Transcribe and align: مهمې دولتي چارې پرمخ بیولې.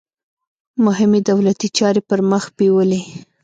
مهمې 0.85 1.19
دولتي 1.29 1.67
چارې 1.77 2.01
پرمخ 2.09 2.43
بیولې. 2.57 3.01